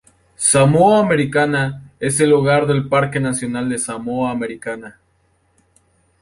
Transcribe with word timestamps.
Samoa 0.49 0.97
Americana 0.99 1.91
es 1.99 2.19
el 2.21 2.33
hogar 2.33 2.65
del 2.65 2.87
Parque 2.89 3.19
nacional 3.19 3.69
de 3.69 3.77
Samoa 3.77 4.31
Americana. 4.31 4.99